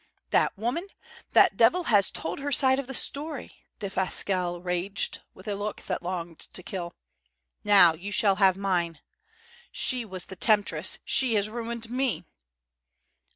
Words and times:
"That 0.31 0.57
woman 0.57 0.87
that 1.33 1.55
devil 1.55 1.83
has 1.83 2.09
told 2.09 2.39
her 2.39 2.51
side 2.51 2.79
of 2.79 2.87
the 2.87 2.93
story!" 2.95 3.51
Defasquelle 3.79 4.59
raged, 4.59 5.21
with 5.35 5.47
a 5.47 5.53
look 5.53 5.81
that 5.85 6.01
longed 6.01 6.39
to 6.39 6.63
kill. 6.63 6.95
"Now 7.63 7.93
you 7.93 8.11
shall 8.11 8.37
have 8.37 8.57
mine. 8.57 9.01
She 9.71 10.03
was 10.03 10.25
the 10.25 10.35
temptress. 10.35 10.97
She 11.05 11.35
has 11.35 11.51
ruined 11.51 11.91
me." 11.91 12.25